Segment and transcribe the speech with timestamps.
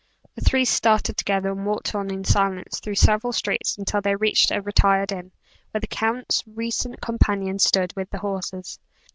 [0.33, 4.49] The three started together, and walked on in silence through several streets, until they reached
[4.49, 5.31] a retired inn,
[5.69, 8.79] where the count's recent companion stood, with the horses.